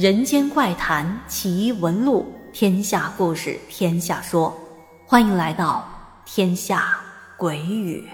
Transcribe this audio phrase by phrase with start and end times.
[0.00, 2.24] 人间怪谈奇闻录，
[2.54, 4.58] 天下故事天下说，
[5.04, 5.86] 欢迎来到
[6.24, 6.98] 天下
[7.36, 8.08] 鬼语。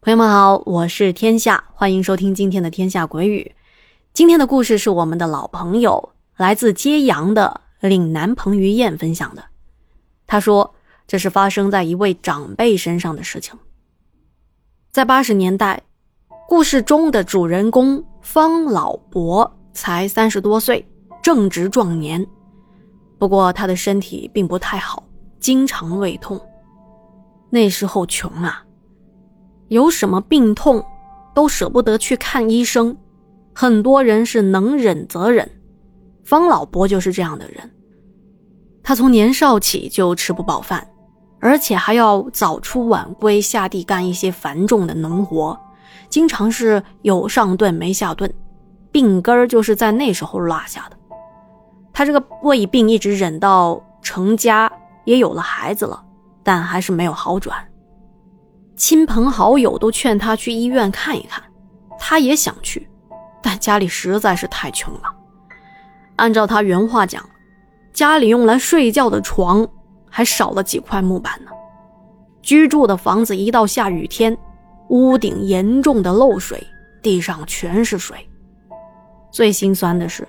[0.00, 3.54] 朋友们好，我是天下，欢迎收听今天的天下鬼语。
[4.14, 9.44] 今天的故事是我们的老朋友，来自揭阳的岭南彭于晏分享的。
[10.26, 10.73] 他说。
[11.06, 13.58] 这是发生在一位长辈身上的事情。
[14.90, 15.82] 在八十年代，
[16.48, 20.86] 故事中的主人公方老伯才三十多岁，
[21.22, 22.24] 正值壮年。
[23.18, 25.02] 不过他的身体并不太好，
[25.40, 26.40] 经常胃痛。
[27.50, 28.64] 那时候穷啊，
[29.68, 30.84] 有什么病痛
[31.34, 32.96] 都舍不得去看医生，
[33.54, 35.48] 很多人是能忍则忍。
[36.24, 37.70] 方老伯就是这样的人。
[38.82, 40.86] 他从年少起就吃不饱饭。
[41.44, 45.54] 而且还要早出晚归，下地干一些繁重的农活，
[46.08, 48.32] 经常是有上顿没下顿，
[48.90, 50.96] 病根儿就是在那时候落下的。
[51.92, 54.72] 他这个胃病一直忍到成家，
[55.04, 56.02] 也有了孩子了，
[56.42, 57.62] 但还是没有好转。
[58.74, 61.44] 亲朋好友都劝他去医院看一看，
[61.98, 62.88] 他也想去，
[63.42, 65.14] 但家里实在是太穷了。
[66.16, 67.22] 按照他原话讲，
[67.92, 69.68] 家里用来睡觉的床。
[70.14, 71.50] 还少了几块木板呢。
[72.40, 74.38] 居住的房子一到下雨天，
[74.90, 76.64] 屋顶严重的漏水，
[77.02, 78.16] 地上全是水。
[79.32, 80.28] 最心酸的是，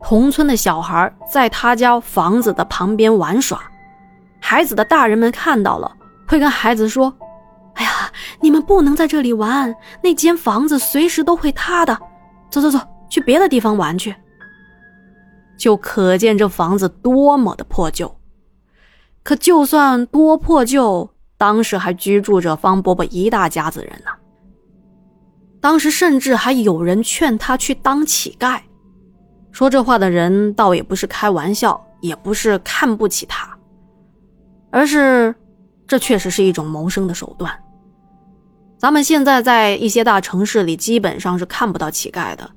[0.00, 3.60] 同村的小孩在他家房子的旁边玩耍，
[4.40, 5.94] 孩子的大人们看到了，
[6.26, 7.14] 会跟孩子说
[7.76, 8.10] ：“哎呀，
[8.40, 11.94] 你们不能在这里玩，那间房子随时都会塌的。
[12.48, 12.78] 走走走，
[13.10, 14.16] 去别的地方玩去。”
[15.58, 18.10] 就可见这房子多么的破旧。
[19.24, 21.08] 可就算多破旧，
[21.38, 24.10] 当时还居住着方伯伯一大家子人呢。
[25.62, 28.60] 当时甚至还有人劝他去当乞丐，
[29.50, 33.48] 说这话的人倒也不是开玩笑，也不是看不起他，
[34.70, 35.34] 而是
[35.86, 37.50] 这确实是一种谋生的手段。
[38.76, 42.50] 咱们现在在一些大城市里基本上是看不到乞丐的，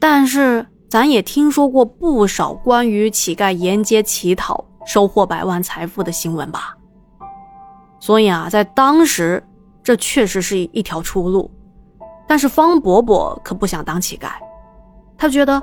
[0.00, 4.64] 但是咱也听说过不少关于乞丐沿街乞讨。
[4.84, 6.76] 收获百万财富的新闻吧。
[8.00, 9.42] 所以啊，在当时，
[9.82, 11.50] 这确实是一条出路。
[12.26, 14.30] 但是方伯伯可不想当乞丐，
[15.18, 15.62] 他觉得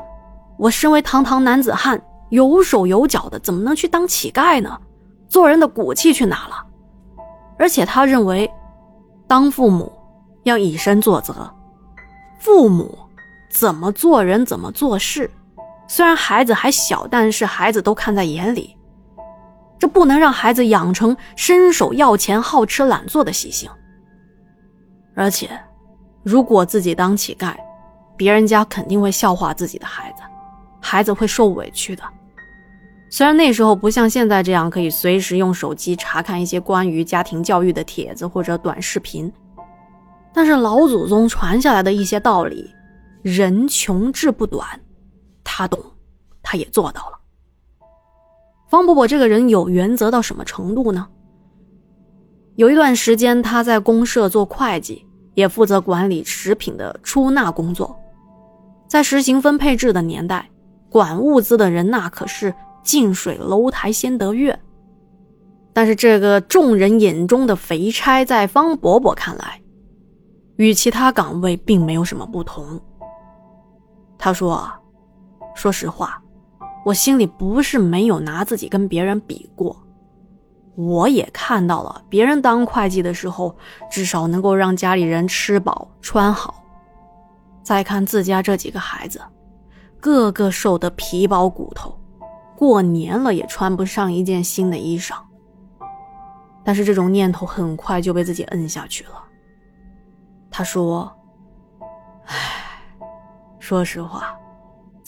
[0.58, 2.00] 我身为堂堂男子汉，
[2.30, 4.78] 有手有脚的，怎么能去当乞丐呢？
[5.28, 6.66] 做人的骨气去哪了？
[7.58, 8.50] 而且他认为，
[9.28, 9.92] 当父母
[10.44, 11.34] 要以身作则，
[12.40, 12.98] 父母
[13.52, 15.30] 怎么做人，怎么做事。
[15.88, 18.78] 虽然孩子还小，但是孩子都看在眼里。
[19.80, 23.70] 这不能让孩子养成伸手要钱、好吃懒做的习性。
[25.16, 25.50] 而且，
[26.22, 27.56] 如果自己当乞丐，
[28.18, 30.24] 别人家肯定会笑话自己的孩子，
[30.82, 32.04] 孩子会受委屈的。
[33.10, 39.32] 虽然那时候不像现在这样可以随时用手机查看一些关于家庭教育的帖子或者短视频，
[40.32, 42.70] 但是老祖宗传下来的一些道理，
[43.24, 44.80] 人穷志不短，
[45.44, 45.84] 他懂，
[46.44, 47.20] 他也做到了。
[48.70, 51.08] 方伯伯这个人有原则到什么程度呢？
[52.56, 57.98] 有一段时间，他在公社做会计，也负责管理食品的出纳工作。
[58.88, 60.50] 在实行分配制的年代，
[60.90, 62.54] 管物资的人那可是
[62.84, 64.60] 近水楼台先得月。
[65.74, 69.62] 但是这个众人眼中的肥差，在方伯伯看来，
[70.58, 72.80] 与其他岗位并没有什么不同。
[74.18, 74.70] 他说
[75.56, 76.22] ：“说实话。”
[76.90, 79.78] 我心里不是没有拿自己跟别人比过，
[80.74, 83.56] 我也看到了别人当会计的时候，
[83.92, 86.64] 至少能够让家里人吃饱穿好。
[87.62, 89.22] 再看自家这几个孩子，
[90.00, 91.96] 个个瘦得皮包骨头，
[92.58, 95.14] 过年了也穿不上一件新的衣裳。
[96.64, 99.24] 但是这种念头很快就被自己摁下去了。
[100.50, 101.12] 他说
[102.26, 102.36] ：“唉，
[103.60, 104.36] 说实话。”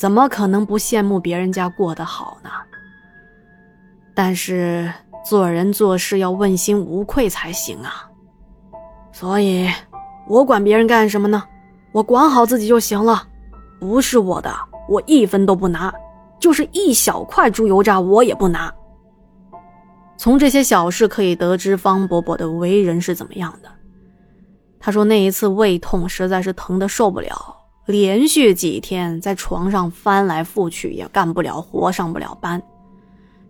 [0.02, 2.50] 怎么可能不羡慕别人家过得好呢？
[4.16, 4.92] 但是
[5.24, 8.10] 做人做事要问心无愧才行啊。
[9.12, 9.70] 所以，
[10.28, 11.44] 我管别人干什么呢？
[11.92, 13.28] 我管好自己就行了。
[13.80, 14.52] 不是我的，
[14.90, 15.94] 我一分都不拿，
[16.40, 18.74] 就是一小块猪油渣我也不拿。
[20.18, 23.70] 从这些小事可以得知方伯伯的为人是怎么样的。
[24.80, 27.61] 他说那一次胃痛实在是疼得受不了。
[27.92, 32.62] 连续几天在床上翻来覆去，也干不了活，上不了班。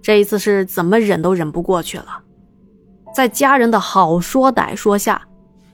[0.02, 2.24] 这一次是怎么忍都忍不过去了。
[3.14, 5.22] 在家人的好说歹说下，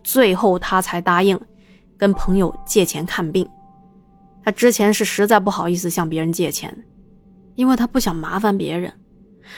[0.04, 1.40] 最后他才答应
[1.98, 3.48] 跟朋友借钱看病。
[4.44, 6.86] 他之前是实在不好意思向别人借钱，
[7.56, 8.92] 因为他不想麻烦别人。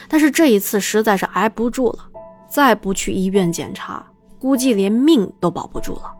[0.07, 1.99] 但是这一次实在是挨不住了，
[2.47, 4.05] 再不去医院检查，
[4.39, 6.13] 估计连命都保不住了。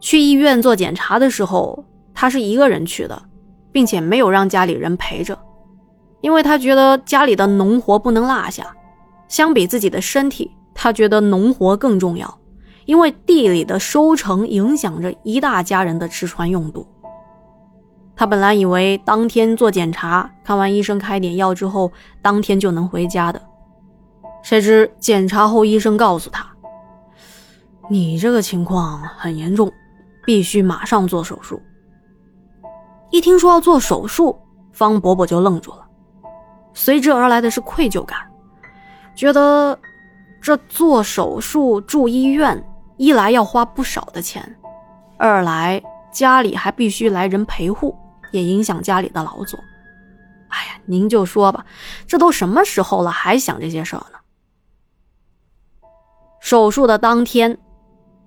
[0.00, 1.84] 去医院做检查的时候，
[2.14, 3.20] 他是一个人去的，
[3.72, 5.38] 并且没有让家里人陪着，
[6.20, 8.66] 因为他觉得家里的农活不能落下。
[9.28, 12.38] 相比自己的身体，他觉得农活更重要，
[12.86, 16.86] 因为地里的收成影响着一大家人的吃穿用度。
[18.16, 21.92] 他本来以为当天做检查，看完医生开点药之后，
[22.22, 23.40] 当天就能回家的，
[24.42, 26.44] 谁知检查后医生告诉他
[27.90, 29.70] ：“你这个情况很严重。”
[30.28, 31.58] 必须马上做手术。
[33.10, 34.38] 一听说要做手术，
[34.72, 35.88] 方伯伯就愣住了，
[36.74, 38.18] 随之而来的是愧疚感，
[39.14, 39.78] 觉得
[40.42, 42.62] 这做手术住医院，
[42.98, 44.54] 一来要花不少的钱，
[45.16, 45.82] 二来
[46.12, 47.96] 家里还必须来人陪护，
[48.30, 49.58] 也影响家里的劳作。
[50.48, 51.64] 哎呀，您就说吧，
[52.06, 54.18] 这都什么时候了，还想这些事儿呢？
[56.38, 57.58] 手术的当天。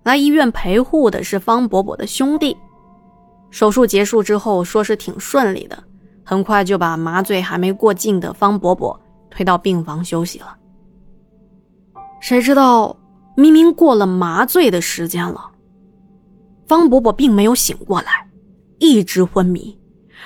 [0.03, 2.57] 来医院陪护的是方伯伯的兄弟。
[3.51, 5.83] 手术结束之后，说是挺顺利的，
[6.23, 8.99] 很快就把麻醉还没过劲的方伯伯
[9.29, 10.57] 推到病房休息了。
[12.19, 12.95] 谁知道，
[13.35, 15.51] 明明过了麻醉的时间了，
[16.67, 18.27] 方伯伯并没有醒过来，
[18.79, 19.77] 一直昏迷，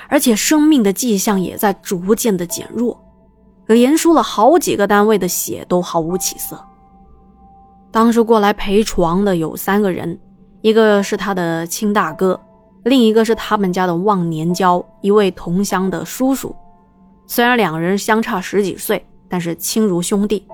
[0.07, 3.04] 而且生命的迹象也在逐渐的减弱，
[3.68, 6.63] 连输了好几个单位的血都毫无起色。
[7.96, 10.20] 当时过来陪床的有三个人，
[10.60, 12.38] 一个是他的亲大哥，
[12.84, 16.54] 另一个是他们家的忘年交，一位同乡的叔叔。
[17.26, 20.46] 虽然两人相差十几岁，但是亲如兄弟。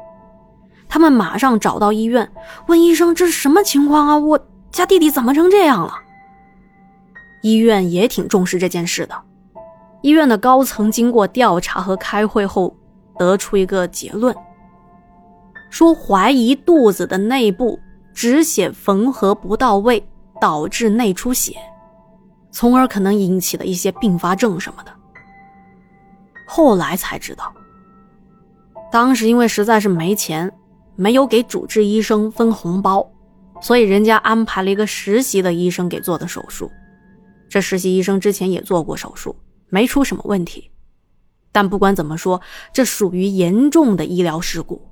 [0.88, 2.32] 他们马上找到医院，
[2.68, 4.18] 问医生：“这是什么情况啊？
[4.20, 4.40] 我
[4.70, 5.92] 家弟弟怎么成这样了？”
[7.42, 9.16] 医院也挺重视这件事的。
[10.04, 12.76] 医院的高层经过调查和开会后，
[13.18, 14.32] 得出一个结论。
[15.72, 17.80] 说怀疑肚子的内部
[18.14, 20.06] 止血缝合不到位，
[20.40, 21.56] 导致内出血，
[22.52, 24.92] 从而可能引起的一些并发症什么的。
[26.46, 27.52] 后来才知道，
[28.92, 30.52] 当时因为实在是没钱，
[30.98, 33.10] 没有给主治医生分红包，
[33.62, 36.70] 所以人家安排了一个实习的医生给做的手术。
[37.48, 39.34] 这实习医生之前也做过手术，
[39.70, 40.70] 没出什么问题。
[41.54, 42.42] 但不管怎么说，
[42.74, 44.91] 这属于严重的医疗事故。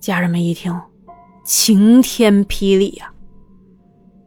[0.00, 0.80] 家人们一听，
[1.44, 3.12] 晴天霹雳呀！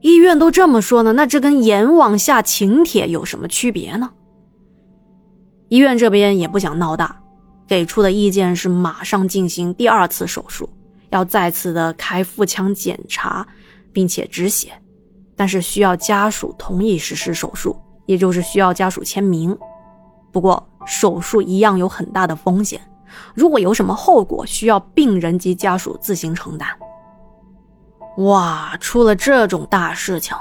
[0.01, 4.09] 医院都这么说呢，那这跟阎王下请帖有什么区别呢？
[5.69, 7.21] 医院这边也不想闹大，
[7.67, 10.69] 给出的意见是马上进行第二次手术，
[11.11, 13.47] 要再次的开腹腔检查，
[13.93, 14.73] 并且止血，
[15.37, 19.57] 但是需要家属同意实施手术，也就是需要家属签名。
[20.33, 22.81] 不过手术一样有很大的风险。
[23.33, 26.67] 如果有什么后果，需要病人及家属自行承担。
[28.17, 30.35] 哇，出了这种大事情，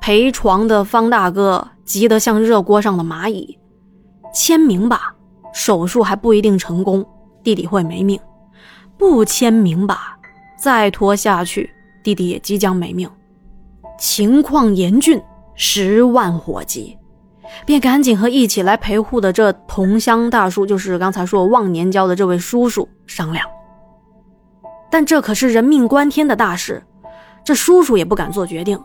[0.00, 3.58] 陪床的方大哥急得像热锅上的蚂蚁。
[4.34, 5.14] 签名吧，
[5.52, 7.06] 手术还不一定成功，
[7.42, 8.18] 弟弟会没命；
[8.98, 10.18] 不签名吧，
[10.58, 11.70] 再拖下去，
[12.02, 13.08] 弟弟也即将没命。
[13.96, 15.22] 情况严峻，
[15.54, 16.98] 十万火急。
[17.64, 23.46] 便赶紧和一起来陪护的这同乡大叔，就是刚才说忘年交的这位叔叔商量。
[24.90, 26.82] 但这可是人命关天的大事，
[27.44, 28.80] 这叔叔也不敢做决定。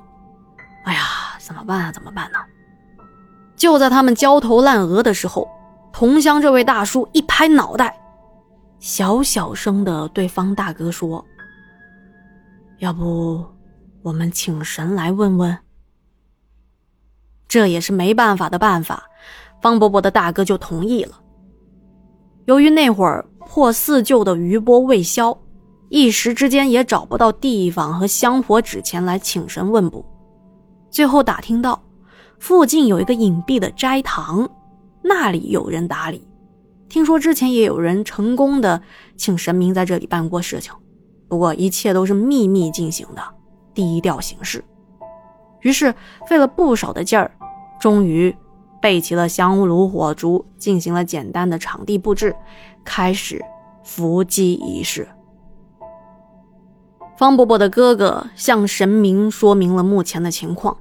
[0.86, 1.02] 哎呀，
[1.40, 1.92] 怎么办啊？
[1.92, 2.40] 怎么办呢？
[3.56, 5.48] 就在他们焦头烂额的时候，
[5.92, 7.96] 同乡这位大叔一拍脑袋，
[8.80, 11.24] 小小声的对方大哥说
[12.80, 13.46] ：“要不，
[14.02, 15.58] 我们请神来问问。”
[17.50, 19.04] 这也是没办法的办法，
[19.62, 21.20] 方伯伯的大哥就同意了。
[22.46, 25.38] 由于那会儿破四旧的余波未消，
[25.90, 30.06] 一时之间也找不到地方和香火纸钱来请神问卜。
[30.92, 31.82] 最后打听到，
[32.38, 34.48] 附近有一个隐蔽的斋堂，
[35.04, 36.28] 那里有人打理。
[36.88, 38.82] 听说之前也有人成功的
[39.16, 40.72] 请神明在这里办过事情，
[41.28, 43.22] 不过一切都是秘密进行的，
[43.74, 44.64] 低调行事。
[45.62, 45.94] 于是
[46.28, 47.32] 费了不少的劲儿。
[47.80, 48.36] 终于
[48.82, 52.36] 备齐了香炉火烛，进行了简单的场地布置，
[52.84, 53.44] 开始
[53.84, 55.08] 伏击仪式。
[57.18, 60.78] 方伯伯的哥哥向神明说明了目前的情况，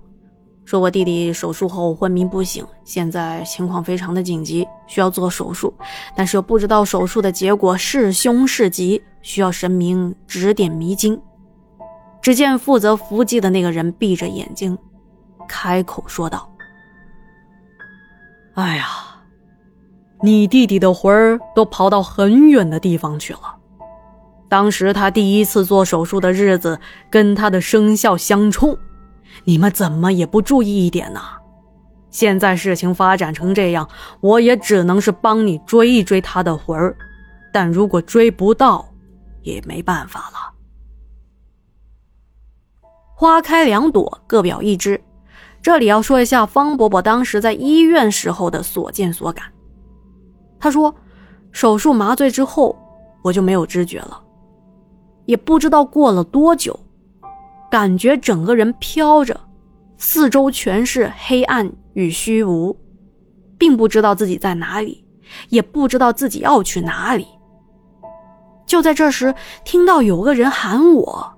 [0.65, 5.75] 说我弟弟手术后昏迷不醒，现在情况非常的紧急，需要做手术，
[6.15, 11.21] 但是又不知道手术的结果是凶是吉，需要神明指点迷津。
[12.23, 14.79] 只见负责伏击的那个人闭着眼睛，
[15.49, 16.48] 开口说道
[18.59, 18.89] ：“哎呀，
[20.21, 23.57] 你弟弟的魂儿都跑到很远的地方去了。
[24.49, 28.77] 当时他第一次做手术的日子跟他的生肖相冲，
[29.45, 31.21] 你们怎么也不注意一点呢？
[32.11, 33.89] 现在事情发展成这样，
[34.21, 36.97] 我也只能是帮你追一追他的魂儿，
[37.53, 38.89] 但如果追不到，
[39.43, 40.53] 也没办法了。”
[43.15, 45.01] 花开两朵，各表一枝。
[45.61, 49.45] 这里要说一下方伯伯当时在医院时候的所见所感。
[50.59, 50.95] 他说，
[51.53, 52.77] 手术麻醉之后，
[53.23, 54.21] 我就没有知觉了，
[55.27, 56.79] 也不知道过了多久，
[57.71, 59.39] 感觉整个人飘着，
[59.97, 62.77] 四周全是黑暗与虚无，
[63.59, 65.05] 并不知道自己在哪里，
[65.49, 67.27] 也不知道自己要去哪里。
[68.67, 69.35] 就在这时，
[69.65, 71.35] 听到有个人喊我。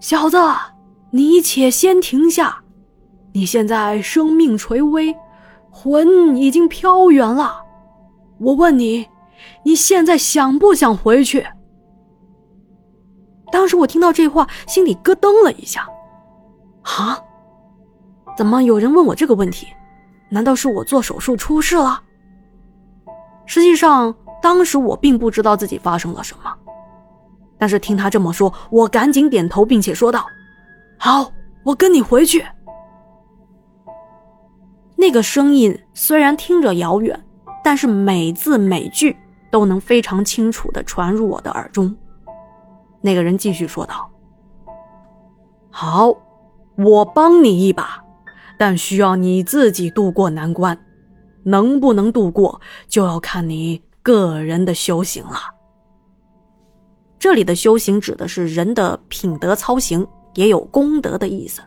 [0.00, 0.36] 小子，
[1.10, 2.61] 你且先停下！
[3.32, 5.16] 你现在生命垂危，
[5.70, 7.64] 魂已经飘远了。
[8.38, 9.08] 我问你，
[9.64, 11.46] 你现在想不想回去？
[13.50, 15.88] 当时我听到这话，心里咯噔了一下。
[16.82, 17.18] 啊？
[18.36, 19.66] 怎么有人问我这个问题？
[20.30, 22.02] 难道是我做手术出事了？
[23.46, 26.52] 实际上，当时我并不知道自己发生了什么。
[27.58, 30.26] 但是听他这么说，我赶紧点头，并且说道
[30.98, 31.30] ：“好，
[31.62, 32.44] 我跟你回去。”
[35.02, 37.24] 那个声音虽然听着遥远，
[37.64, 39.16] 但是每字每句
[39.50, 41.92] 都能非常清楚的传入我的耳中。
[43.00, 44.08] 那个人继续说道
[45.70, 46.14] ：“好，
[46.76, 48.00] 我帮你一把，
[48.56, 50.78] 但需要你自己渡过难关，
[51.42, 55.36] 能不能渡过，就要看你个人的修行了。”
[57.18, 60.06] 这里的修行指的是人的品德操行，
[60.36, 61.60] 也有功德的意思。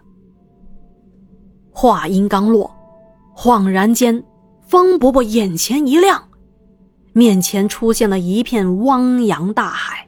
[1.69, 2.73] 话音刚落，
[3.35, 4.23] 恍然间，
[4.61, 6.29] 方伯伯眼前一亮，
[7.13, 10.07] 面前出现了一片汪洋大海，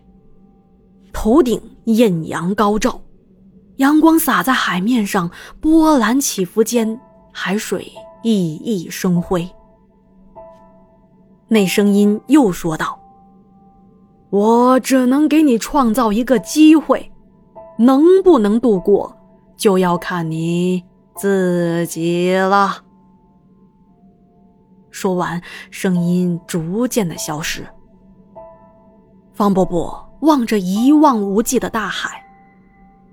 [1.12, 3.02] 头顶艳阳高照，
[3.76, 5.30] 阳光洒在海面上，
[5.60, 7.00] 波澜起伏间，
[7.34, 7.92] 海水
[8.24, 9.48] 熠熠生辉。
[11.50, 12.98] 那声音又说道。
[14.30, 17.12] 我只能给你创造一个机会，
[17.78, 19.16] 能不能度过，
[19.56, 20.84] 就要看你
[21.16, 22.87] 自己了。
[25.00, 25.40] 说完，
[25.70, 27.64] 声音逐渐的消失。
[29.32, 32.20] 方伯伯望着一望无际的大海，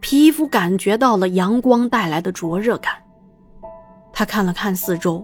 [0.00, 2.94] 皮肤感觉到了阳光带来的灼热感。
[4.14, 5.22] 他看了看四周，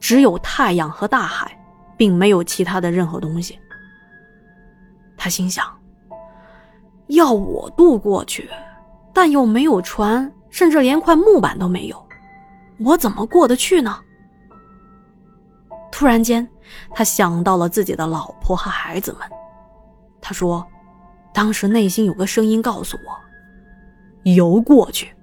[0.00, 1.54] 只有太阳和大海，
[1.94, 3.58] 并没有其他的任何东西。
[5.18, 5.66] 他心想
[7.08, 8.48] ：“要我渡过去，
[9.12, 12.02] 但又没有船，甚至连块木板都没有，
[12.78, 14.00] 我怎么过得去呢？”
[15.92, 16.48] 突然间，
[16.90, 19.20] 他想到了自己的老婆和孩子们。
[20.20, 20.66] 他说
[21.32, 25.14] ：“当时内心有个声音告诉我，游过去。”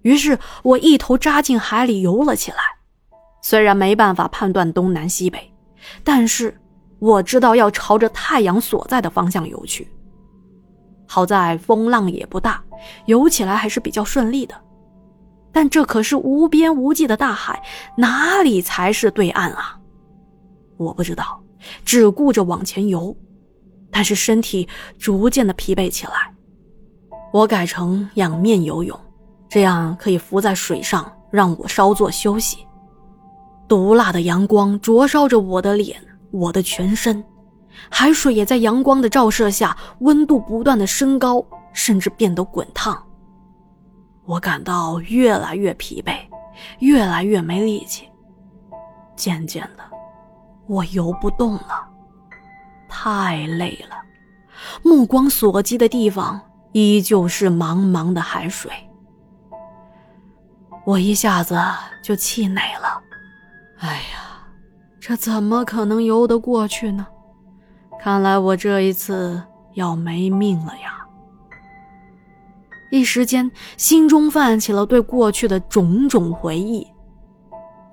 [0.00, 2.58] 于是我一头扎进海里游了起来。
[3.42, 5.52] 虽然没办法判断东南西北，
[6.02, 6.58] 但是。
[7.00, 9.86] 我知道要朝着太阳所在的方向游去。
[11.06, 12.64] 好在风浪也不大，
[13.04, 14.58] 游起来还是比较顺利的。
[15.54, 17.62] 但这可是无边无际的大海，
[17.96, 19.78] 哪里才是对岸啊？
[20.76, 21.40] 我不知道，
[21.84, 23.16] 只顾着往前游，
[23.90, 24.68] 但是身体
[24.98, 26.34] 逐渐的疲惫起来。
[27.32, 28.98] 我改成仰面游泳，
[29.48, 32.58] 这样可以浮在水上，让我稍作休息。
[33.66, 35.98] 毒辣的阳光灼烧着我的脸。
[36.30, 37.22] 我的全身，
[37.88, 43.00] 海水也在阳光的照射下，温度不断的升高，甚至变得滚烫。
[44.24, 46.16] 我感到越来越疲惫，
[46.78, 48.08] 越来越没力气。
[49.16, 49.84] 渐渐的，
[50.66, 51.88] 我游不动了，
[52.88, 53.96] 太累了。
[54.82, 56.40] 目光所及的地方
[56.72, 58.70] 依旧是茫茫的海水。
[60.84, 61.60] 我一下子
[62.02, 63.00] 就气馁了。
[63.78, 64.20] 哎呀！
[65.00, 67.06] 这怎么可能游得过去呢？
[68.00, 69.42] 看来我这一次
[69.74, 71.03] 要没命了呀！
[72.94, 76.86] 一时间，心中泛起了对过去的种种回忆。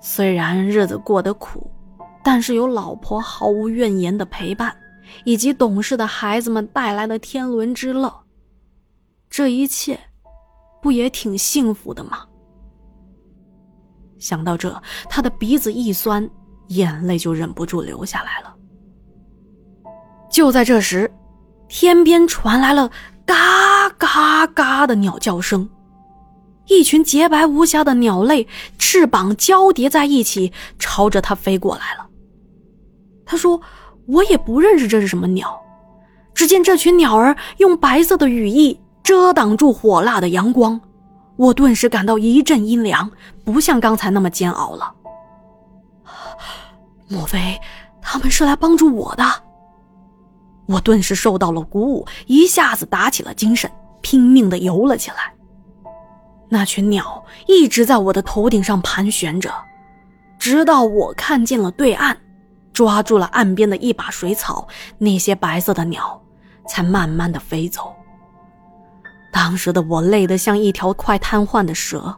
[0.00, 1.68] 虽然日子过得苦，
[2.22, 4.72] 但是有老婆毫无怨言的陪伴，
[5.24, 8.14] 以及懂事的孩子们带来的天伦之乐，
[9.28, 9.98] 这一切
[10.80, 12.24] 不也挺幸福的吗？
[14.20, 14.80] 想到这，
[15.10, 16.30] 他的鼻子一酸。
[16.68, 18.54] 眼泪就忍不住流下来了。
[20.30, 21.12] 就在这时，
[21.68, 22.90] 天边传来了
[23.32, 25.66] 嘎嘎嘎的鸟叫声，
[26.66, 28.46] 一群洁白无瑕的鸟类
[28.78, 32.06] 翅膀交叠在一起，朝着他飞过来了。
[33.24, 33.58] 他说
[34.06, 35.58] ：“我也不认识这是什么鸟。”
[36.34, 40.78] 只见这群鸟儿用白色的羽翼遮挡住火辣的阳光，
[41.36, 43.10] 我顿时感到一阵阴凉，
[43.44, 44.92] 不像刚才那么煎熬了。
[47.08, 47.58] 莫非
[48.02, 49.24] 他们是来帮助我的？
[50.66, 55.32] 我顿时受到了鼓舞，一下子打起了精神，拼命的游了起来。
[56.48, 59.52] 那群鸟一直在我的头顶上盘旋着，
[60.38, 62.16] 直到我看见了对岸。
[62.72, 64.66] 抓住了岸边的一把水草，
[64.96, 66.18] 那些白色的鸟
[66.66, 67.94] 才慢慢的飞走。
[69.30, 72.16] 当时的我累得像一条快瘫痪的蛇，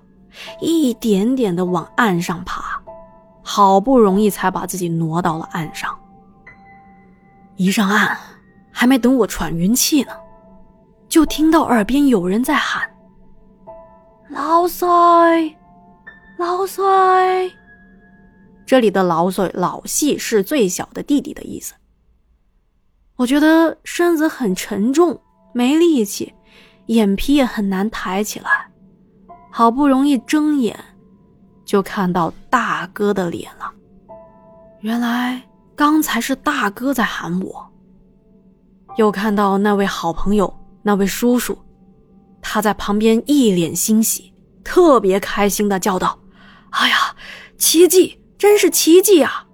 [0.61, 2.81] 一点点的往岸上爬，
[3.43, 5.93] 好不容易才把自己挪到了岸上。
[7.57, 8.17] 一上岸，
[8.77, 10.13] 还没等我喘匀气呢，
[11.09, 12.83] 就听到耳边有人在喊
[14.29, 15.57] ：“老帅，
[16.37, 17.49] 老帅。”
[18.67, 21.75] 这里的老岁老细是最小的弟弟的意思。
[23.17, 25.21] 我觉得身子很沉重，
[25.53, 26.35] 没力气，
[26.87, 28.69] 眼皮也很难抬起来。
[29.53, 30.77] 好不容易睁眼，
[31.65, 33.71] 就看到大哥的脸了。
[34.81, 35.41] 原来
[35.77, 37.71] 刚才是大哥在喊我。
[38.97, 41.59] 又看到那位好朋友，那位叔叔，
[42.41, 44.33] 他在旁边一脸欣喜，
[44.63, 46.19] 特别开心的叫道
[46.71, 46.97] ：“哎呀，
[47.57, 49.47] 奇迹！”真是奇迹啊！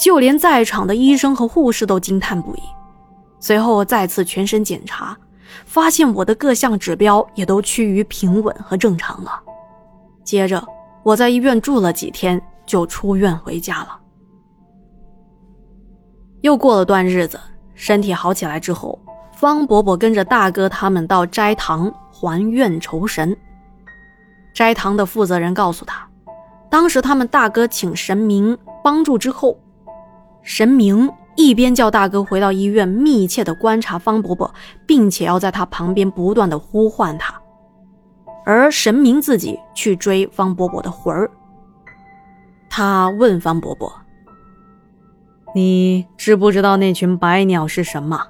[0.00, 2.60] 就连在场的医生和护士都惊叹不已。
[3.40, 5.16] 随后再次全身检查，
[5.66, 9.42] 发现我的各项指标也都趋于平稳和正常了。
[10.22, 10.64] 接着
[11.02, 13.98] 我在医院住了几天，就出院回家了。
[16.42, 17.40] 又过了段日子，
[17.84, 18.96] 身体好起来之后，
[19.32, 23.36] 方伯伯跟着大哥他们到斋堂还愿酬神。
[24.54, 26.08] 斋堂的负责人告诉他。
[26.70, 29.58] 当时他们大哥请神明帮助之后，
[30.44, 34.54] 神明一边叫大哥回到医院密切的观察方伯伯，
[34.86, 37.34] 并且要在他旁边不断的呼唤他，
[38.46, 41.28] 而神明自己去追方伯伯的魂儿。
[42.70, 43.92] 他问方伯伯
[45.54, 48.28] ：“你知不知道那群白鸟是什么？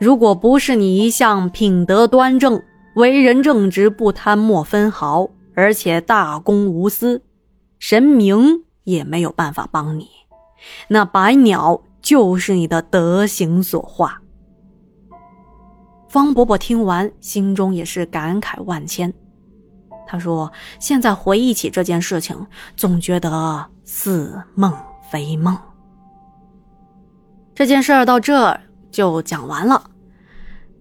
[0.00, 2.62] 如果不是你一向品德端正、
[2.96, 7.22] 为人正直、不贪墨分毫，而且大公无私。”
[7.78, 10.08] 神明也没有办法帮你，
[10.88, 14.22] 那白鸟就是你的德行所化。
[16.08, 19.12] 方伯伯听完，心中也是感慨万千。
[20.06, 24.72] 他说：“现在回忆起这件事情，总觉得似梦
[25.10, 25.54] 非梦。”
[27.54, 29.82] 这件事儿到这儿就讲完了。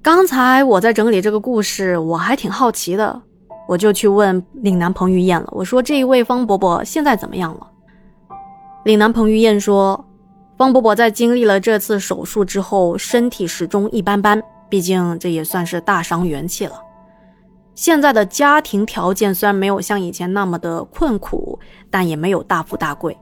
[0.01, 3.21] 刚才我在整理这个故事，我还挺好奇的。
[3.65, 5.47] 我就去问岭南彭于晏了。
[5.51, 7.67] 我说：“这一位方伯伯现在怎么样了？”
[8.83, 10.03] 岭南彭于晏说
[10.57, 16.75] ：“方伯伯在经历了这次手术之后，身体始终一般般，毕竟这也算是大伤元气了。
[17.73, 21.57] 现在的家庭条件虽然没有像以前那么的困苦，
[21.89, 23.17] 但也没有大富大贵。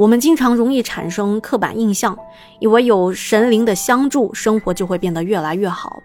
[0.00, 2.18] 我们经常容易产生刻板印象，
[2.58, 6.02] 以为有神灵的相助，生活就会变得越来越好。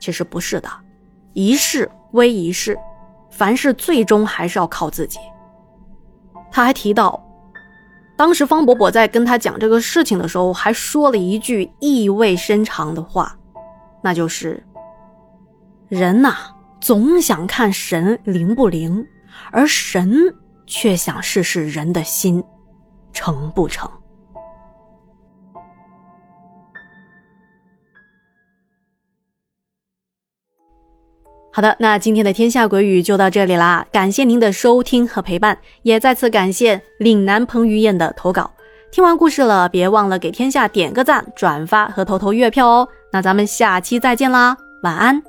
[0.00, 0.68] 其实不是的，
[1.34, 2.76] 一世。”微一事，
[3.30, 5.18] 凡事最终还是要靠自己。
[6.50, 7.22] 他还提到，
[8.16, 13.36] 当时方伯伯在跟他讲这个事情的时候，还说了一句意味深长的话，
[14.02, 14.60] 那就是
[15.88, 16.34] ：“人呐，
[16.80, 19.06] 总想看神灵不灵，
[19.52, 20.34] 而神
[20.66, 22.42] 却想试试人的心，
[23.12, 23.90] 成不成。”
[31.50, 38.48] 好的，那今天的天下鬼语就到这里啦，感谢您的收听和陪伴，也再次感谢岭南彭于晏的投稿。
[38.92, 42.88] 听完故事了，别忘了给天下点个赞、转发和投投月票哦。
[43.12, 45.20] 那咱们下期再见啦，晚安。